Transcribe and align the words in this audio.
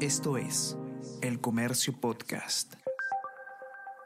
Esto 0.00 0.36
es 0.36 0.76
El 1.22 1.40
Comercio 1.40 1.98
Podcast. 1.98 2.74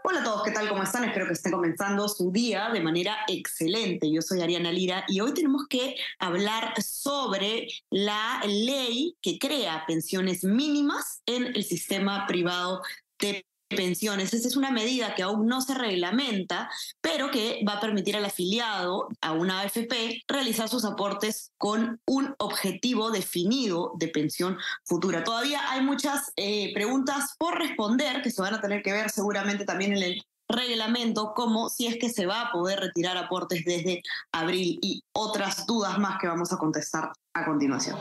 Hola 0.04 0.20
a 0.20 0.24
todos, 0.24 0.44
¿qué 0.44 0.52
tal? 0.52 0.68
¿Cómo 0.68 0.84
están? 0.84 1.02
Espero 1.02 1.26
que 1.26 1.32
esté 1.32 1.50
comenzando 1.50 2.08
su 2.08 2.30
día 2.30 2.70
de 2.72 2.80
manera 2.80 3.16
excelente. 3.26 4.08
Yo 4.08 4.22
soy 4.22 4.40
Ariana 4.40 4.70
Lira 4.70 5.04
y 5.08 5.20
hoy 5.20 5.34
tenemos 5.34 5.66
que 5.68 5.96
hablar 6.20 6.80
sobre 6.80 7.66
la 7.90 8.40
ley 8.46 9.16
que 9.20 9.36
crea 9.40 9.82
pensiones 9.88 10.44
mínimas 10.44 11.22
en 11.26 11.46
el 11.46 11.64
sistema 11.64 12.24
privado 12.28 12.82
de 13.18 13.44
pensiones. 13.70 14.34
Esa 14.34 14.48
es 14.48 14.56
una 14.56 14.70
medida 14.70 15.14
que 15.14 15.22
aún 15.22 15.46
no 15.46 15.60
se 15.60 15.74
reglamenta, 15.74 16.70
pero 17.00 17.30
que 17.30 17.64
va 17.66 17.74
a 17.74 17.80
permitir 17.80 18.16
al 18.16 18.24
afiliado 18.24 19.08
a 19.20 19.32
una 19.32 19.60
AFP 19.60 20.22
realizar 20.28 20.68
sus 20.68 20.84
aportes 20.84 21.52
con 21.56 22.00
un 22.06 22.34
objetivo 22.38 23.10
definido 23.10 23.92
de 23.98 24.08
pensión 24.08 24.58
futura. 24.84 25.24
Todavía 25.24 25.70
hay 25.70 25.82
muchas 25.82 26.32
eh, 26.36 26.72
preguntas 26.74 27.34
por 27.38 27.58
responder 27.58 28.22
que 28.22 28.30
se 28.30 28.42
van 28.42 28.54
a 28.54 28.60
tener 28.60 28.82
que 28.82 28.92
ver 28.92 29.10
seguramente 29.10 29.64
también 29.64 29.96
en 29.96 30.02
el 30.02 30.22
reglamento, 30.48 31.32
como 31.34 31.68
si 31.68 31.86
es 31.86 31.96
que 31.96 32.10
se 32.10 32.26
va 32.26 32.42
a 32.42 32.52
poder 32.52 32.80
retirar 32.80 33.16
aportes 33.16 33.64
desde 33.64 34.02
abril 34.32 34.78
y 34.82 35.02
otras 35.12 35.64
dudas 35.66 35.98
más 35.98 36.18
que 36.20 36.26
vamos 36.26 36.52
a 36.52 36.58
contestar 36.58 37.12
a 37.34 37.44
continuación. 37.44 37.96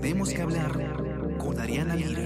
Tenemos 0.00 0.30
que 0.30 0.40
hablar 0.40 1.36
con 1.38 1.60
Ariana 1.60 1.94
Lira. 1.94 2.22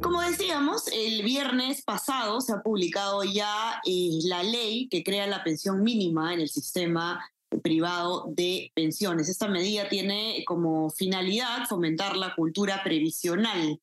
Como 0.00 0.20
decíamos, 0.22 0.86
el 0.92 1.22
viernes 1.24 1.82
pasado 1.82 2.40
se 2.40 2.52
ha 2.52 2.62
publicado 2.62 3.24
ya 3.24 3.80
eh, 3.84 4.20
la 4.24 4.44
ley 4.44 4.88
que 4.88 5.02
crea 5.02 5.26
la 5.26 5.42
pensión 5.42 5.82
mínima 5.82 6.32
en 6.32 6.40
el 6.40 6.48
sistema 6.48 7.28
privado 7.62 8.26
de 8.28 8.70
pensiones. 8.74 9.28
Esta 9.28 9.48
medida 9.48 9.88
tiene 9.88 10.44
como 10.46 10.90
finalidad 10.90 11.66
fomentar 11.68 12.16
la 12.16 12.34
cultura 12.36 12.82
previsional 12.84 13.80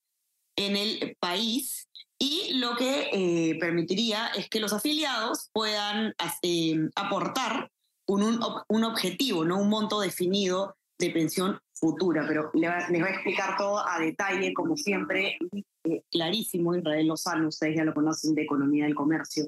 en 0.59 0.75
el 0.75 1.15
país 1.19 1.87
y 2.19 2.55
lo 2.55 2.75
que 2.75 3.09
eh, 3.13 3.57
permitiría 3.59 4.27
es 4.37 4.49
que 4.49 4.59
los 4.59 4.73
afiliados 4.73 5.49
puedan 5.53 6.13
eh, 6.43 6.89
aportar 6.95 7.71
un, 8.07 8.39
un, 8.67 8.83
objetivo, 8.83 9.45
no 9.45 9.57
un 9.57 9.69
monto 9.69 10.01
definido 10.01 10.75
de 10.99 11.11
pensión 11.11 11.59
futura, 11.73 12.25
pero 12.27 12.51
les 12.53 12.69
va, 12.69 13.07
a 13.07 13.09
explicar 13.09 13.55
todo 13.57 13.87
a 13.87 13.99
detalle, 13.99 14.53
como 14.53 14.75
siempre, 14.75 15.37
eh, 15.85 16.03
clarísimo, 16.11 16.75
Israel 16.75 17.07
Lozano, 17.07 17.47
ustedes 17.47 17.77
ya 17.77 17.85
lo 17.85 17.93
conocen 17.93 18.35
de 18.35 18.41
Economía 18.41 18.83
del 18.83 18.95
Comercio, 18.95 19.45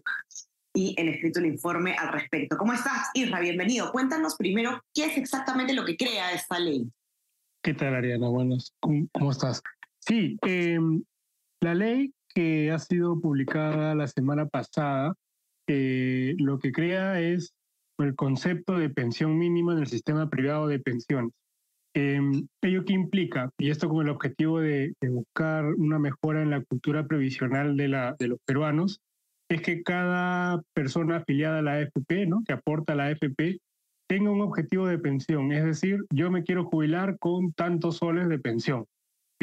y 0.73 0.95
en 0.97 1.09
escrito 1.09 1.39
el 1.39 1.47
informe 1.47 1.93
al 1.95 2.13
respecto. 2.13 2.57
¿Cómo 2.57 2.71
estás, 2.71 3.09
Isra? 3.13 3.41
Bienvenido. 3.41 3.91
Cuéntanos 3.91 4.35
primero 4.37 4.81
qué 4.93 5.07
es 5.07 5.17
exactamente 5.17 5.73
lo 5.73 5.83
que 5.83 5.97
crea 5.97 6.31
esta 6.31 6.57
ley. 6.57 6.89
¿Qué 7.61 7.73
tal, 7.73 7.95
Ariana? 7.95 8.29
Buenos, 8.29 8.73
¿cómo, 8.79 9.31
estás? 9.31 9.61
Sí, 10.01 10.37
em, 10.41 11.03
la 11.61 11.75
ley 11.75 12.13
que 12.33 12.71
ha 12.71 12.79
sido 12.79 13.19
publicada 13.19 13.95
la 13.95 14.07
semana 14.07 14.47
pasada, 14.47 15.13
eh, 15.67 16.35
lo 16.39 16.59
que 16.59 16.71
crea 16.71 17.21
es 17.21 17.53
el 17.99 18.15
concepto 18.15 18.77
de 18.77 18.89
pensión 18.89 19.37
mínima 19.37 19.73
en 19.73 19.79
el 19.79 19.87
sistema 19.87 20.29
privado 20.29 20.67
de 20.67 20.79
pensiones. 20.79 21.31
Em, 21.93 22.47
¿Ello 22.61 22.85
qué 22.85 22.93
implica? 22.93 23.51
Y 23.59 23.69
esto 23.69 23.89
con 23.89 24.05
el 24.05 24.11
objetivo 24.11 24.59
de, 24.59 24.93
buscar 25.01 25.65
una 25.65 25.99
mejora 25.99 26.41
en 26.41 26.49
la 26.49 26.63
cultura 26.63 27.05
previsional 27.05 27.77
de, 27.77 28.15
de 28.17 28.27
los 28.27 28.39
peruanos, 28.45 29.01
es 29.49 29.61
que 29.61 29.83
cada 29.83 30.61
persona 30.73 31.17
afiliada 31.17 31.59
a 31.59 31.61
la 31.61 31.73
AFP, 31.73 32.25
¿no? 32.27 32.43
que 32.45 32.53
aporta 32.53 32.93
a 32.93 32.95
la 32.95 33.07
AFP, 33.07 33.59
tenga 34.07 34.31
un 34.31 34.41
objetivo 34.41 34.87
de 34.87 34.97
pensión. 34.97 35.51
Es 35.51 35.63
decir, 35.63 35.99
yo 36.09 36.31
me 36.31 36.43
quiero 36.43 36.65
jubilar 36.65 37.17
con 37.19 37.51
tantos 37.53 37.97
soles 37.97 38.29
de 38.29 38.39
pensión. 38.39 38.85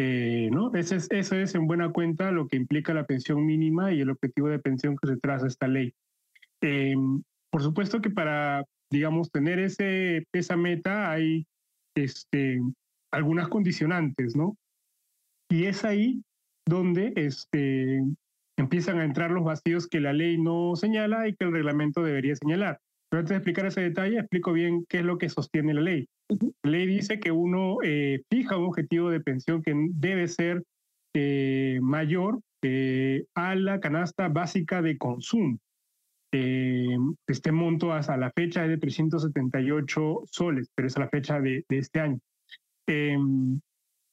Eh, 0.01 0.49
¿no? 0.53 0.73
Eso 0.75 0.95
es, 0.95 1.11
eso 1.11 1.35
es 1.35 1.57
en 1.57 1.67
buena 1.67 1.91
cuenta 1.91 2.31
lo 2.31 2.47
que 2.47 2.57
implica 2.57 2.95
la 2.95 3.05
pensión 3.05 3.45
mínima 3.45 3.93
y 3.93 4.01
el 4.01 4.11
objetivo 4.11 4.49
de 4.49 4.61
pensión 4.61 4.97
que 4.97 5.09
se 5.09 5.17
traza 5.17 5.49
esta 5.49 5.67
ley. 5.67 5.93
Eh, 6.61 6.95
por 7.51 7.63
supuesto 7.63 8.01
que 8.01 8.11
para, 8.11 8.65
digamos, 8.93 9.33
tener 9.33 9.59
ese, 9.59 10.25
esa 10.33 10.57
meta 10.57 11.11
hay 11.11 11.49
este, 11.97 12.61
algunas 13.11 13.49
condicionantes, 13.49 14.37
¿no? 14.37 14.57
Y 15.51 15.65
es 15.65 15.85
ahí 15.85 16.23
donde 16.65 17.13
este, 17.17 18.01
empiezan 18.57 19.01
a 19.01 19.05
entrar 19.05 19.33
los 19.33 19.43
vacíos 19.43 19.89
que 19.89 19.99
la 19.99 20.13
ley 20.13 20.39
no 20.39 20.77
señala 20.77 21.27
y 21.27 21.35
que 21.35 21.45
el 21.45 21.53
reglamento 21.53 22.05
debería 22.05 22.37
señalar. 22.37 22.79
Pero 23.09 23.21
antes 23.21 23.31
de 23.31 23.37
explicar 23.37 23.67
ese 23.67 23.81
detalle, 23.81 24.19
explico 24.19 24.53
bien 24.53 24.85
qué 24.89 24.99
es 24.99 25.05
lo 25.05 25.17
que 25.17 25.29
sostiene 25.29 25.73
la 25.73 25.81
ley. 25.81 26.09
La 26.63 26.71
ley 26.71 26.87
dice 26.87 27.19
que 27.21 27.33
uno 27.33 27.79
eh, 27.83 28.23
fija 28.31 28.59
un 28.59 28.67
objetivo 28.67 29.09
de 29.11 29.21
pensión 29.21 29.63
que 29.63 29.73
debe 29.93 30.29
ser 30.29 30.63
eh, 31.15 31.79
mayor 31.81 32.41
eh, 32.63 33.25
a 33.35 33.55
la 33.55 33.81
canasta 33.81 34.29
básica 34.29 34.83
de 34.83 34.99
consumo. 34.99 35.59
este 36.31 37.53
monto 37.53 37.93
hasta 37.95 38.19
la 38.19 38.31
fecha 38.33 38.65
es 38.65 38.69
de 38.69 38.77
378 38.77 40.21
soles, 40.27 40.69
pero 40.75 40.89
es 40.89 40.97
a 40.99 41.01
la 41.01 41.09
fecha 41.09 41.41
de, 41.41 41.65
de 41.67 41.79
este 41.79 42.01
año. 42.01 42.19
Em, 42.87 43.61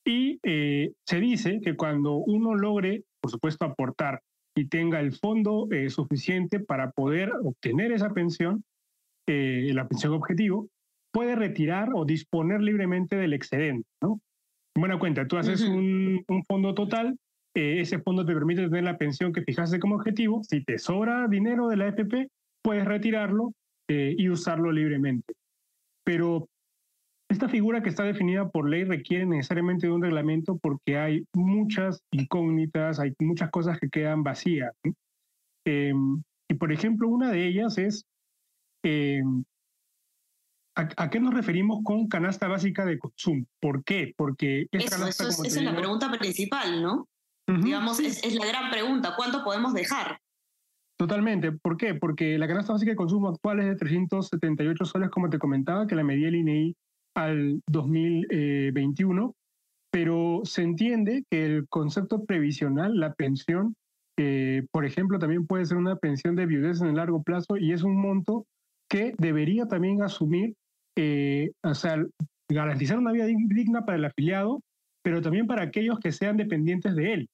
y 0.05 0.39
se 0.41 1.19
dice 1.19 1.59
que 1.61 1.75
cuando 1.75 2.13
uno 2.15 2.55
logre, 2.55 3.03
por 3.19 3.31
supuesto, 3.31 3.65
aportar 3.65 4.21
y 4.55 4.67
tenga 4.67 5.01
el 5.01 5.11
fondo 5.11 5.67
suficiente 5.89 6.59
para 6.59 6.91
poder 6.91 7.31
obtener 7.43 7.91
esa 7.91 8.13
pensión, 8.13 8.63
la 9.27 9.87
pensión 9.87 10.13
objetivo, 10.13 10.69
puede 11.15 11.35
retirar 11.35 11.91
o 11.93 12.03
disponer 12.03 12.61
libremente 12.61 13.15
del 13.15 13.33
excedente. 13.33 13.87
¿no? 14.01 14.19
Buena 14.77 14.99
cuenta, 14.99 15.25
tú 15.25 15.37
haces 15.37 15.61
un, 15.61 16.25
fondo 16.45 16.73
total, 16.73 17.17
eh, 17.55 17.79
ese 17.79 17.99
fondo 17.99 18.25
te 18.25 18.33
permite 18.33 18.63
tener 18.63 18.83
la 18.83 18.97
pensión 18.97 19.31
que 19.31 19.41
fijaste 19.41 19.79
como 19.79 19.95
objetivo. 19.95 20.41
Si 20.43 20.61
te 20.61 20.77
sobra 20.77 21.29
dinero 21.29 21.69
de 21.69 21.77
la 21.77 21.87
FP, 21.87 22.27
puedes 22.61 22.83
retirarlo 22.83 23.53
eh, 23.87 24.13
y 24.17 24.27
usarlo 24.27 24.73
libremente. 24.73 25.33
Pero 26.03 26.49
esta 27.29 27.47
figura 27.47 27.81
que 27.81 27.89
está 27.89 28.03
definida 28.03 28.49
por 28.49 28.69
ley 28.69 28.83
requiere 28.83 29.25
necesariamente 29.25 29.87
de 29.87 29.93
un 29.93 30.01
reglamento 30.01 30.57
porque 30.57 30.97
hay 30.97 31.25
muchas 31.33 32.01
incógnitas, 32.11 32.99
hay 32.99 33.13
muchas 33.19 33.49
cosas 33.51 33.79
que 33.79 33.89
quedan 33.89 34.23
vacías. 34.23 34.73
Em, 35.65 36.21
y 36.49 36.53
por 36.55 36.73
ejemplo, 36.73 37.07
una 37.07 37.31
de 37.31 37.47
ellas 37.47 37.77
es 37.77 38.05
em, 38.85 39.43
¿A, 40.77 41.09
qué 41.09 41.21
nos 41.21 41.33
referimos 41.33 41.79
con 41.83 42.07
canasta 42.07 42.49
básica 42.49 42.85
de 42.85 42.99
consumo? 42.99 43.45
¿Por 43.61 43.83
qué? 43.85 44.13
Porque 44.17 44.67
eso, 44.71 45.07
eso 45.07 45.27
es, 45.29 45.39
esa 45.39 45.59
es 45.59 45.65
la 45.65 45.75
pregunta 45.75 46.11
principal, 46.11 46.81
¿no? 46.81 47.07
Digamos, 47.47 47.99
es, 48.01 48.35
la 48.35 48.45
gran 48.45 48.71
pregunta, 48.71 49.13
¿cuánto 49.15 49.43
podemos 49.43 49.73
dejar? 49.73 50.19
Totalmente. 50.97 51.53
¿Por 51.53 51.77
qué? 51.77 51.93
Porque 51.93 52.37
la 52.37 52.47
canasta 52.47 52.73
básica 52.73 52.91
de 52.91 52.97
consumo 52.97 53.29
actual 53.29 53.61
es 53.61 53.67
de 53.67 53.75
378 53.75 54.85
soles, 54.85 55.09
como 55.09 55.29
te 55.29 55.39
comentaba, 55.39 55.87
que 55.87 55.95
la 55.95 56.03
medía 56.03 56.27
el 56.27 56.35
INEI 56.35 56.75
al 57.15 57.61
2021, 57.67 59.33
pero 59.91 60.41
se 60.43 60.63
entiende 60.63 61.23
que 61.29 61.45
el 61.45 61.67
concepto 61.69 62.25
previsional, 62.25 62.99
la 62.99 63.13
pensión, 63.13 63.75
por 64.71 64.85
ejemplo, 64.85 65.19
también 65.19 65.47
puede 65.47 65.65
ser 65.65 65.77
una 65.77 65.95
pensión 65.95 66.35
de 66.35 66.47
viudez 66.47 66.81
en 66.81 66.87
el 66.87 66.95
largo 66.95 67.23
plazo 67.23 67.55
y 67.55 67.71
es 67.71 67.83
un 67.83 67.95
monto 67.95 68.45
que 68.89 69.13
debería 69.17 69.67
también 69.67 70.01
asumir 70.01 70.55
eh, 70.95 71.51
o 71.63 71.73
sea, 71.73 72.03
garantizar 72.49 72.97
una 72.97 73.11
vida 73.11 73.25
digna 73.25 73.85
para 73.85 73.97
el 73.97 74.05
afiliado, 74.05 74.61
pero 75.03 75.21
también 75.21 75.47
para 75.47 75.63
aquellos 75.63 75.99
que 75.99 76.11
sean 76.11 76.37
dependientes 76.37 76.95
de 76.95 77.13
él. 77.13 77.29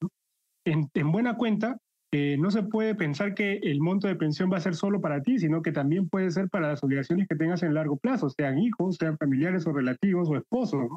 En, 0.65 0.89
buena 1.11 1.37
cuenta, 1.37 1.77
eh, 2.11 2.37
no 2.39 2.51
se 2.51 2.63
puede 2.63 2.95
pensar 2.95 3.33
que 3.33 3.59
el 3.63 3.79
monto 3.79 4.07
de 4.07 4.15
pensión 4.15 4.51
va 4.51 4.57
a 4.57 4.61
ser 4.61 4.75
solo 4.75 4.99
para 4.99 5.21
ti, 5.21 5.39
sino 5.39 5.61
que 5.61 5.71
también 5.71 6.09
puede 6.09 6.29
ser 6.31 6.49
para 6.49 6.69
las 6.69 6.83
obligaciones 6.83 7.27
que 7.27 7.35
tengas 7.35 7.63
en 7.63 7.73
largo 7.73 7.97
plazo, 7.97 8.29
sean 8.29 8.59
hijos, 8.59 8.97
sean 8.97 9.17
familiares 9.17 9.65
o 9.67 9.73
relativos 9.73 10.29
o 10.29 10.37
esposos. 10.37 10.87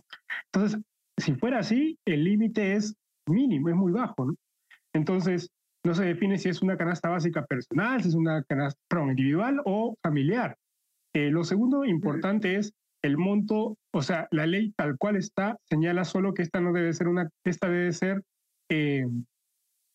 Entonces, 0.53 0.81
si 1.19 1.35
fuera 1.35 1.61
así, 1.61 1.99
el 2.05 2.25
límite 2.25 2.75
es 2.75 2.95
mínimo, 3.27 3.69
es 3.69 3.77
muy 3.77 3.93
bajo. 3.93 4.35
Entonces, 4.93 5.51
no 5.85 5.95
se 5.95 6.05
define 6.05 6.39
si 6.39 6.49
es 6.49 6.63
una 6.63 6.77
canasta 6.77 7.11
básica 7.11 7.45
personal, 7.45 8.03
si 8.03 8.09
es 8.09 8.15
una 8.15 8.43
canasta 8.45 8.81
individual 9.03 9.61
o 9.65 9.97
familiar. 10.03 10.57
Eh, 11.15 11.31
lo 11.31 11.45
segundo 11.45 11.85
importante 11.85 12.57
es 12.57 12.73
el 13.03 13.19
monto, 13.19 13.77
o 13.93 14.03
sea, 14.03 14.27
la 14.31 14.47
ley 14.47 14.73
tal 14.77 14.97
cual 14.97 15.17
está 15.17 15.59
señala 15.69 16.05
solo 16.05 16.33
que 16.33 16.43
esta 16.43 16.61
no 16.61 16.73
debe 16.73 16.93
ser 16.95 17.09
una, 17.09 17.29
esta 17.45 17.69
debe 17.69 17.93
ser, 17.93 18.23
eh, 18.71 19.07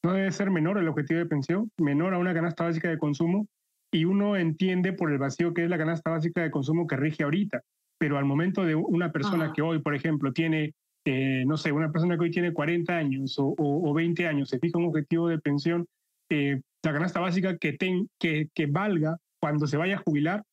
no 0.03 0.13
debe 0.13 0.31
ser 0.31 0.51
menor 0.51 0.77
el 0.77 0.87
objetivo 0.87 1.19
de 1.19 1.25
pensión, 1.25 1.71
menor 1.77 2.13
a 2.13 2.19
una 2.19 2.35
canasta 2.35 2.65
básica 2.65 2.89
de 2.89 2.99
consumo, 2.99 3.47
y 3.91 4.05
uno 4.05 4.37
entiende 4.37 4.93
por 4.93 5.11
el 5.11 5.17
vacío 5.17 5.53
que 5.53 5.63
es 5.63 5.69
la 5.69 5.79
canasta 5.79 6.11
básica 6.11 6.41
de 6.41 6.51
consumo 6.51 6.85
que 6.85 6.97
rige 6.97 7.23
ahorita, 7.23 7.61
pero 7.97 8.17
al 8.17 8.25
momento 8.25 8.63
de 8.63 8.75
una 8.75 9.11
persona 9.11 9.51
que 9.53 9.63
hoy, 9.63 9.79
por 9.79 9.95
ejemplo, 9.95 10.31
tiene, 10.31 10.73
eh, 11.05 11.43
no 11.45 11.57
sé, 11.57 11.71
una 11.71 11.91
persona 11.91 12.17
que 12.17 12.23
hoy 12.23 12.31
tiene 12.31 12.53
40 12.53 12.95
años 12.95 13.37
o, 13.39 13.55
o, 13.57 13.93
20 13.93 14.27
años, 14.27 14.49
se 14.49 14.59
fija 14.59 14.77
un 14.77 14.85
objetivo 14.85 15.27
de 15.27 15.39
pensión 15.39 15.85
la 16.29 16.93
canasta 16.93 17.19
básica 17.19 17.57
que, 17.57 17.73
ten, 17.73 18.07
que, 18.19 18.49
que 18.53 18.67
valga 18.67 19.17
cuando 19.39 19.67
se 19.67 19.77
vaya 19.77 19.95
a 19.95 20.03
jubilar 20.05 20.43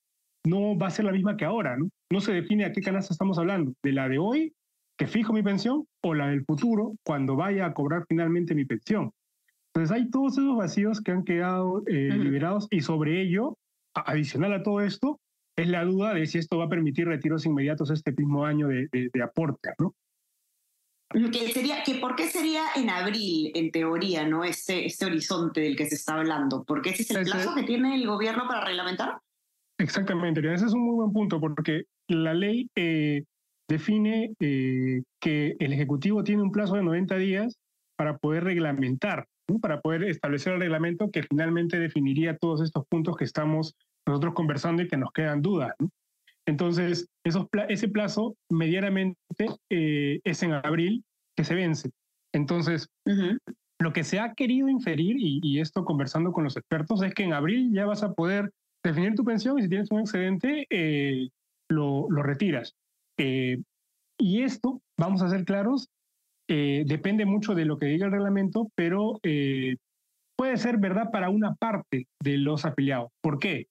no 0.46 0.78
va 0.78 0.86
a 0.86 0.90
ser 0.90 1.04
la 1.04 1.12
misma 1.12 1.36
que 1.36 1.44
ahora, 1.44 1.76
¿no? 1.76 1.88
No 2.10 2.20
se 2.20 2.32
define 2.32 2.64
a 2.64 2.72
qué 2.72 2.80
canasta 2.80 3.12
estamos 3.12 3.38
hablando, 3.38 3.72
de 3.82 3.92
la 3.92 4.08
de 4.08 4.18
hoy, 4.18 4.54
que 4.96 5.08
fijo 5.08 5.32
mi 5.32 5.42
pensión, 5.42 5.86
o 6.02 6.14
la 6.14 6.28
del 6.28 6.44
futuro, 6.44 6.94
cuando 7.04 7.34
vaya 7.34 7.66
a 7.66 7.74
cobrar 7.74 8.04
finalmente 8.08 8.54
mi 8.54 8.64
pensión. 8.64 9.10
Entonces 9.74 9.94
hay 9.94 10.08
todos 10.08 10.38
esos 10.38 10.56
vacíos 10.56 11.00
que 11.00 11.10
han 11.10 11.24
quedado 11.24 11.82
eh, 11.86 12.16
liberados 12.16 12.68
y 12.70 12.80
sobre 12.80 13.20
ello, 13.20 13.58
adicional 13.92 14.52
a 14.52 14.62
todo 14.62 14.80
esto, 14.80 15.20
es 15.56 15.68
la 15.68 15.84
duda 15.84 16.14
de 16.14 16.26
si 16.26 16.38
esto 16.38 16.58
va 16.58 16.66
a 16.66 16.70
permitir 16.70 17.08
retiros 17.08 17.44
inmediatos 17.44 17.90
este 17.90 18.12
mismo 18.12 18.44
año 18.44 18.68
de, 18.68 18.88
de, 18.92 19.22
aporte, 19.22 19.70
¿no? 19.78 19.94
Que 21.10 21.52
sería, 21.52 21.82
que 21.84 21.94
¿Por 21.96 22.16
qué 22.16 22.28
sería 22.28 22.62
en 22.74 22.90
abril, 22.90 23.52
en 23.54 23.70
teoría, 23.70 24.26
no 24.26 24.44
este, 24.44 24.86
este 24.86 25.06
horizonte 25.06 25.60
del 25.60 25.76
que 25.76 25.86
se 25.86 25.94
está 25.94 26.14
hablando? 26.14 26.64
Porque 26.64 26.90
ese 26.90 27.02
es 27.02 27.10
el 27.10 27.24
plazo 27.24 27.54
que 27.54 27.62
tiene 27.62 27.94
el 27.94 28.06
gobierno 28.06 28.46
para 28.48 28.64
reglamentar. 28.64 29.18
Exactamente, 29.78 30.40
ese 30.52 30.66
es 30.66 30.72
un 30.72 30.84
muy 30.84 30.94
buen 30.96 31.12
punto, 31.12 31.38
porque 31.38 31.84
la 32.08 32.34
ley 32.34 32.68
eh, 32.74 33.24
define 33.68 34.32
eh, 34.40 35.02
que 35.20 35.56
el 35.58 35.72
Ejecutivo 35.72 36.24
tiene 36.24 36.42
un 36.42 36.50
plazo 36.50 36.76
de 36.76 36.82
90 36.82 37.16
días 37.16 37.56
para 37.96 38.16
poder 38.18 38.44
reglamentar, 38.44 39.26
para 39.60 39.80
poder 39.80 40.04
establecer 40.04 40.54
el 40.54 40.60
reglamento 40.60 41.10
que 41.10 41.22
finalmente 41.22 41.78
definiría 41.78 42.36
todos 42.36 42.62
estos 42.62 42.84
puntos 42.88 43.16
que 43.16 43.24
estamos 43.24 43.74
nosotros 44.06 44.34
conversando 44.34 44.82
y 44.82 44.88
que 44.88 44.96
nos 44.96 45.12
quedan 45.12 45.42
dudas. 45.42 45.72
Entonces, 46.46 47.08
esos 47.24 47.46
ese 47.68 47.88
plazo 47.88 48.36
medianamente 48.48 49.18
eh, 49.70 50.20
es 50.24 50.42
en 50.42 50.52
abril 50.52 51.04
que 51.36 51.44
se 51.44 51.54
vence. 51.54 51.90
Entonces, 52.32 52.88
lo 53.78 53.92
que 53.92 54.04
se 54.04 54.20
ha 54.20 54.34
querido 54.34 54.68
inferir, 54.68 55.16
y, 55.18 55.40
y, 55.42 55.60
esto 55.60 55.84
conversando 55.84 56.32
con 56.32 56.44
los 56.44 56.56
expertos, 56.56 57.02
es 57.02 57.14
que 57.14 57.24
en 57.24 57.32
abril 57.32 57.72
ya 57.72 57.86
vas 57.86 58.02
a 58.02 58.12
poder 58.12 58.50
definir 58.86 59.14
tu 59.14 59.24
pensión 59.24 59.58
y 59.58 59.62
si 59.62 59.68
tienes 59.68 59.90
un 59.90 60.00
excedente, 60.00 60.66
eh, 60.70 61.28
lo, 61.68 62.06
lo, 62.08 62.22
retiras. 62.22 62.74
Eh, 63.18 63.60
y 64.18 64.42
esto, 64.42 64.80
vamos 64.98 65.22
a 65.22 65.28
ser 65.28 65.44
claros, 65.44 65.88
eh, 66.48 66.84
depende 66.86 67.26
mucho 67.26 67.54
de 67.54 67.64
lo 67.64 67.78
que 67.78 67.86
diga 67.86 68.06
el 68.06 68.12
reglamento, 68.12 68.70
pero 68.74 69.20
puede 70.36 70.56
ser 70.56 70.78
verdad 70.78 71.10
para 71.10 71.28
una 71.28 71.54
parte 71.54 72.06
de 72.22 72.38
los 72.38 72.64
afiliados. 72.64 73.10
¿Por 73.22 73.38
qué? 73.38 73.66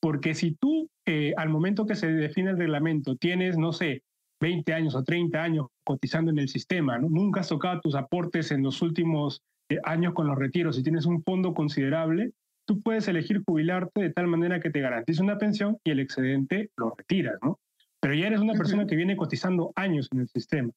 Porque 0.00 0.34
si 0.34 0.54
tú, 0.54 0.88
al 1.36 1.48
momento 1.48 1.86
que 1.86 1.96
se 1.96 2.06
define 2.06 2.50
el 2.50 2.58
reglamento, 2.58 3.16
tienes, 3.16 3.58
no 3.58 3.72
sé, 3.72 4.02
20 4.40 4.72
años 4.72 4.94
o 4.94 5.04
30 5.04 5.42
años 5.42 5.66
cotizando 5.84 6.30
en 6.30 6.38
el 6.38 6.48
sistema, 6.48 6.98
¿no? 6.98 7.08
nunca 7.08 7.40
has 7.40 7.48
tocado 7.48 7.80
tus 7.80 7.94
aportes 7.94 8.50
en 8.50 8.62
los 8.62 8.82
últimos 8.82 9.42
años 9.84 10.14
con 10.14 10.26
los 10.26 10.38
retiros 10.38 10.78
y 10.78 10.82
tienes 10.82 11.06
un 11.06 11.22
fondo 11.22 11.54
considerable, 11.54 12.32
tú 12.66 12.80
puedes 12.80 13.08
elegir 13.08 13.42
jubilarte 13.44 14.00
de 14.00 14.10
tal 14.10 14.26
manera 14.26 14.60
que 14.60 14.70
te 14.70 14.80
garantice 14.80 15.22
una 15.22 15.38
pensión 15.38 15.78
y 15.84 15.90
el 15.90 16.00
excedente 16.00 16.70
lo 16.76 16.94
retiras, 16.96 17.36
¿no? 17.42 17.58
Pero 18.00 18.14
ya 18.14 18.26
eres 18.26 18.40
una 18.40 18.52
persona 18.54 18.86
que 18.86 18.96
viene 18.96 19.16
cotizando 19.16 19.72
años 19.76 20.08
en 20.12 20.20
el 20.20 20.28
sistema. 20.28 20.70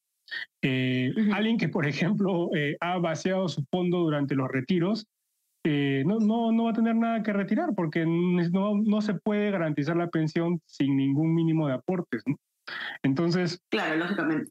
Eh, 0.62 1.12
alguien 1.32 1.58
que, 1.58 1.68
por 1.68 1.86
ejemplo, 1.86 2.50
eh, 2.54 2.76
ha 2.80 2.98
vaciado 2.98 3.48
su 3.48 3.64
fondo 3.70 3.98
durante 3.98 4.34
los 4.34 4.48
retiros, 4.48 5.06
eh, 5.64 6.02
no, 6.06 6.18
no, 6.18 6.52
no 6.52 6.64
va 6.64 6.70
a 6.70 6.74
tener 6.74 6.94
nada 6.94 7.22
que 7.22 7.32
retirar 7.32 7.74
porque 7.74 8.04
no, 8.06 8.74
no 8.76 9.00
se 9.00 9.14
puede 9.14 9.50
garantizar 9.50 9.96
la 9.96 10.08
pensión 10.08 10.60
sin 10.66 10.96
ningún 10.96 11.34
mínimo 11.34 11.68
de 11.68 11.74
aportes, 11.74 12.22
¿no? 12.26 12.36
Entonces... 13.02 13.60
Claro, 13.70 13.96
lógicamente. 13.96 14.50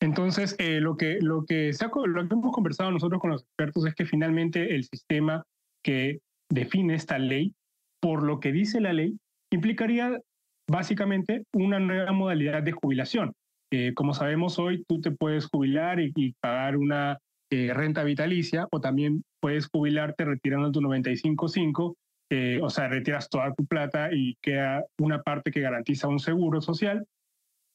Entonces, 0.00 0.56
lo, 0.58 0.96
que, 0.96 1.18
lo, 1.22 1.46
que 1.46 1.70
lo 2.06 2.28
que 2.28 2.34
hemos 2.34 2.52
conversado 2.52 2.90
nosotros 2.90 3.20
con 3.20 3.30
los 3.30 3.42
expertos 3.42 3.86
es 3.86 3.94
que 3.94 4.04
finalmente 4.04 4.74
el 4.74 4.84
sistema 4.84 5.44
que 5.82 6.20
define 6.50 6.94
esta 6.94 7.18
ley, 7.18 7.54
por 8.00 8.22
lo 8.22 8.40
que 8.40 8.52
dice 8.52 8.80
la 8.80 8.92
ley, 8.92 9.18
implicaría 9.50 10.20
básicamente 10.68 11.44
una 11.52 11.78
nueva 11.78 12.12
modalidad 12.12 12.62
de 12.62 12.72
jubilación. 12.72 13.32
Eh, 13.72 13.92
como 13.94 14.14
sabemos 14.14 14.58
hoy, 14.58 14.84
tú 14.88 15.00
te 15.00 15.10
puedes 15.10 15.46
jubilar 15.46 16.00
y, 16.00 16.34
pagar 16.40 16.76
una 16.76 17.18
eh, 17.50 17.72
renta 17.74 18.04
vitalicia 18.04 18.66
o 18.70 18.80
también 18.80 19.24
puedes 19.44 19.66
jubilarte 19.66 20.24
retirando 20.24 20.72
tu 20.72 20.80
95.5, 20.80 21.96
eh, 22.30 22.60
o 22.62 22.70
sea, 22.70 22.88
retiras 22.88 23.28
toda 23.28 23.52
tu 23.52 23.66
plata 23.66 24.08
y 24.10 24.38
queda 24.40 24.86
una 24.98 25.20
parte 25.20 25.50
que 25.50 25.60
garantiza 25.60 26.08
un 26.08 26.18
seguro 26.18 26.62
social. 26.62 27.06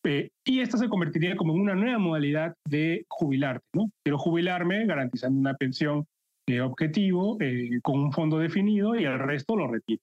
y 0.03 0.61
esta 0.61 0.79
se 0.79 0.89
convertiría 0.89 1.35
como 1.35 1.53
en 1.53 1.61
una 1.61 1.75
nueva 1.75 1.99
modalidad 1.99 2.55
de 2.67 3.05
jubilarte, 3.07 3.67
¿no? 3.73 3.91
Quiero 4.03 4.17
jubilarme 4.17 4.83
garantizando 4.87 5.39
una 5.39 5.53
pensión 5.53 6.07
objetivo 6.59 7.37
eh, 7.39 7.79
con 7.83 7.99
un 7.99 8.11
fondo 8.13 8.39
definido 8.39 8.95
y 8.95 9.03
el 9.03 9.19
resto 9.19 9.55
lo 9.55 9.67
retiro. 9.67 10.01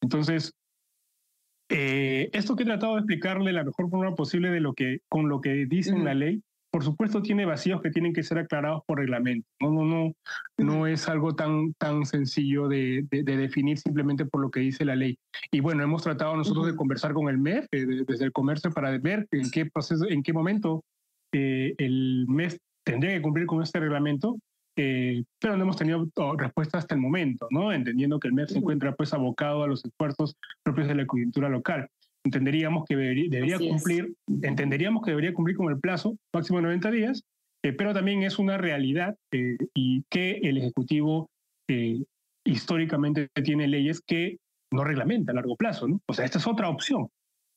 Entonces, 0.00 0.54
eh, 1.68 2.30
esto 2.32 2.56
que 2.56 2.62
he 2.62 2.66
tratado 2.66 2.94
de 2.94 3.00
explicarle 3.00 3.52
la 3.52 3.64
mejor 3.64 3.90
forma 3.90 4.14
posible 4.14 4.48
de 4.48 4.60
lo 4.60 4.72
que, 4.72 5.00
con 5.10 5.28
lo 5.28 5.42
que 5.42 5.66
dice 5.66 5.90
en 5.90 6.06
la 6.06 6.14
ley, 6.14 6.40
por 6.72 6.82
supuesto 6.82 7.20
tiene 7.20 7.44
vacíos 7.44 7.82
que 7.82 7.90
tienen 7.90 8.14
que 8.14 8.22
ser 8.22 8.38
aclarados 8.38 8.82
por 8.86 8.98
reglamento. 8.98 9.46
No, 9.60 9.70
no, 9.70 9.84
no, 9.84 10.12
no 10.56 10.86
es 10.86 11.06
algo 11.06 11.34
tan, 11.36 11.74
tan 11.74 12.06
sencillo 12.06 12.66
de, 12.66 13.06
de, 13.10 13.22
definir 13.22 13.78
simplemente 13.78 14.24
por 14.24 14.40
lo 14.40 14.50
que 14.50 14.60
dice 14.60 14.86
la 14.86 14.96
ley. 14.96 15.18
Y 15.50 15.60
bueno, 15.60 15.82
hemos 15.82 16.02
tratado 16.02 16.34
nosotros 16.34 16.66
de 16.66 16.74
conversar 16.74 17.12
con 17.12 17.28
el 17.28 17.36
MEF 17.36 17.66
desde 17.70 18.24
el 18.24 18.32
comercio 18.32 18.70
para 18.70 18.96
ver 18.98 19.28
en 19.32 19.50
qué 19.50 19.66
proceso, 19.66 20.08
en 20.08 20.22
qué 20.22 20.32
momento 20.32 20.82
eh, 21.32 21.74
el 21.76 22.24
MEF 22.26 22.56
tendría 22.84 23.12
que 23.12 23.22
cumplir 23.22 23.46
con 23.46 23.62
este 23.62 23.78
reglamento 23.78 24.38
eh, 24.76 25.24
pero 25.38 25.56
no 25.56 25.64
hemos 25.64 25.76
tenido 25.76 26.08
oh, 26.16 26.36
respuesta 26.36 26.78
hasta 26.78 26.94
el 26.94 27.00
momento, 27.00 27.46
¿no? 27.50 27.72
Entendiendo 27.72 28.18
que 28.18 28.28
el 28.28 28.34
MEF 28.34 28.50
se 28.50 28.58
encuentra 28.58 28.94
pues 28.94 29.12
abocado 29.12 29.62
a 29.62 29.66
los 29.66 29.84
esfuerzos 29.84 30.36
propios 30.62 30.88
de 30.88 30.94
la 30.94 31.06
coyuntura 31.06 31.48
local. 31.48 31.88
Entenderíamos 32.24 32.84
que 32.88 32.96
debería, 32.96 33.58
cumplir, 33.58 34.14
entenderíamos 34.42 35.04
que 35.04 35.10
debería 35.10 35.34
cumplir 35.34 35.56
con 35.56 35.72
el 35.72 35.80
plazo 35.80 36.16
máximo 36.32 36.58
de 36.58 36.64
90 36.64 36.90
días, 36.90 37.24
eh, 37.64 37.72
pero 37.72 37.92
también 37.92 38.22
es 38.22 38.38
una 38.38 38.58
realidad 38.58 39.16
eh, 39.32 39.56
y 39.74 40.04
que 40.08 40.38
el 40.42 40.58
Ejecutivo 40.58 41.28
históricamente 42.44 43.28
tiene 43.42 43.66
leyes 43.66 44.02
que 44.02 44.36
no 44.70 44.84
reglamenta 44.84 45.32
a 45.32 45.34
largo 45.34 45.56
plazo, 45.56 45.88
¿no? 45.88 46.00
O 46.06 46.12
sea, 46.12 46.26
esta 46.26 46.38
es 46.38 46.46
otra 46.46 46.68
opción. 46.68 47.08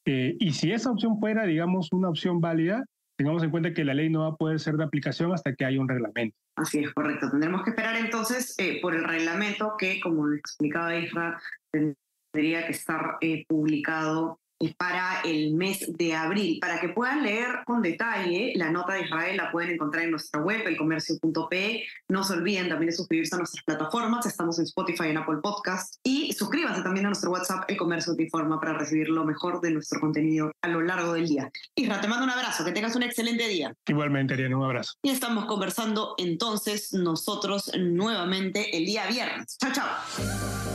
y 0.05 0.51
si 0.51 0.71
esa 0.71 0.91
opción 0.91 1.19
fuera, 1.19 1.45
digamos, 1.45 1.91
una 1.91 2.09
opción 2.09 2.39
válida, 2.39 2.85
tengamos 3.17 3.43
en 3.43 3.49
cuenta 3.49 3.73
que 3.73 3.85
la 3.85 3.93
ley 3.93 4.09
no 4.09 4.21
va 4.21 4.27
a 4.27 4.35
poder 4.35 4.59
ser 4.59 4.75
de 4.75 4.83
aplicación 4.83 5.33
hasta 5.33 5.53
que 5.53 5.65
haya 5.65 5.79
un 5.79 5.89
reglamento. 5.89 6.37
Así 6.57 6.79
es, 6.79 6.93
correcto. 6.93 7.29
Tendremos 7.29 7.63
que 7.63 7.71
esperar 7.71 7.95
entonces 7.97 8.55
eh, 8.57 8.79
por 8.81 8.95
el 8.95 9.03
reglamento 9.03 9.75
que, 9.77 9.99
como 9.99 10.31
explicaba 10.33 10.95
Isra, 10.95 11.39
tendría 11.71 12.65
que 12.65 12.71
estar 12.71 13.17
eh, 13.21 13.45
publicado 13.47 14.39
para 14.77 15.21
el 15.23 15.53
mes 15.53 15.85
de 15.97 16.15
abril. 16.15 16.59
Para 16.61 16.79
que 16.79 16.89
puedan 16.89 17.23
leer 17.23 17.63
con 17.65 17.81
detalle 17.81 18.53
la 18.55 18.71
nota 18.71 18.93
de 18.93 19.01
Israel, 19.01 19.37
la 19.37 19.51
pueden 19.51 19.71
encontrar 19.71 20.03
en 20.03 20.11
nuestra 20.11 20.41
web, 20.41 20.65
elcomercio.pe. 20.65 21.83
No 22.09 22.23
se 22.23 22.33
olviden 22.33 22.69
también 22.69 22.89
de 22.89 22.95
suscribirse 22.95 23.35
a 23.35 23.39
nuestras 23.39 23.63
plataformas. 23.63 24.25
Estamos 24.25 24.57
en 24.59 24.65
Spotify, 24.65 25.09
en 25.09 25.17
Apple 25.17 25.37
Podcast. 25.41 25.95
Y 26.03 26.33
suscríbanse 26.33 26.81
también 26.81 27.05
a 27.05 27.09
nuestro 27.09 27.31
WhatsApp, 27.31 27.65
El 27.67 27.77
Comercio 27.77 28.15
Te 28.15 28.23
Informa, 28.23 28.59
para 28.59 28.77
recibir 28.77 29.09
lo 29.09 29.25
mejor 29.25 29.61
de 29.61 29.71
nuestro 29.71 29.99
contenido 29.99 30.51
a 30.61 30.67
lo 30.67 30.81
largo 30.81 31.13
del 31.13 31.27
día. 31.27 31.49
Isra, 31.75 32.01
te 32.01 32.07
mando 32.07 32.25
un 32.25 32.31
abrazo. 32.31 32.63
Que 32.65 32.71
tengas 32.71 32.95
un 32.95 33.03
excelente 33.03 33.47
día. 33.47 33.73
Igualmente, 33.87 34.33
Ariana, 34.33 34.57
un 34.57 34.65
abrazo. 34.65 34.93
Y 35.01 35.09
estamos 35.09 35.45
conversando 35.45 36.15
entonces 36.17 36.93
nosotros 36.93 37.71
nuevamente 37.77 38.77
el 38.77 38.85
día 38.85 39.07
viernes. 39.07 39.57
Chao, 39.59 39.71
chao. 39.71 40.74